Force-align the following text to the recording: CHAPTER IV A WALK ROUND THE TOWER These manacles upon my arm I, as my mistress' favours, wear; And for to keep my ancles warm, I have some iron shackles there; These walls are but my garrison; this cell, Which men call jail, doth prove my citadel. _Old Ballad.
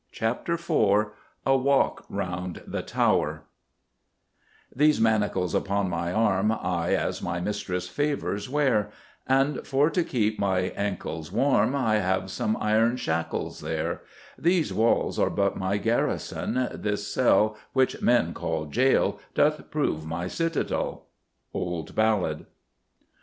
CHAPTER 0.11 0.53
IV 0.55 1.11
A 1.45 1.55
WALK 1.55 2.05
ROUND 2.09 2.63
THE 2.65 2.81
TOWER 2.81 3.43
These 4.75 4.99
manacles 4.99 5.53
upon 5.53 5.91
my 5.91 6.11
arm 6.11 6.51
I, 6.51 6.95
as 6.95 7.21
my 7.21 7.39
mistress' 7.39 7.87
favours, 7.87 8.49
wear; 8.49 8.89
And 9.27 9.63
for 9.63 9.91
to 9.91 10.03
keep 10.03 10.39
my 10.39 10.71
ancles 10.75 11.31
warm, 11.31 11.75
I 11.75 11.97
have 11.97 12.31
some 12.31 12.57
iron 12.59 12.97
shackles 12.97 13.59
there; 13.59 14.01
These 14.39 14.73
walls 14.73 15.19
are 15.19 15.29
but 15.29 15.55
my 15.55 15.77
garrison; 15.77 16.67
this 16.73 17.07
cell, 17.13 17.55
Which 17.73 18.01
men 18.01 18.33
call 18.33 18.65
jail, 18.65 19.19
doth 19.35 19.69
prove 19.69 20.03
my 20.03 20.27
citadel. 20.27 21.05
_Old 21.53 21.93
Ballad. 21.93 22.47